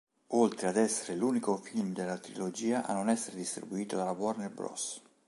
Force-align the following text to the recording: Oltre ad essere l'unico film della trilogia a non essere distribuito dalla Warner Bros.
Oltre 0.39 0.67
ad 0.67 0.77
essere 0.77 1.15
l'unico 1.15 1.57
film 1.57 1.93
della 1.93 2.17
trilogia 2.17 2.83
a 2.87 2.93
non 2.95 3.07
essere 3.07 3.35
distribuito 3.35 3.97
dalla 3.97 4.09
Warner 4.09 4.49
Bros. 4.49 4.99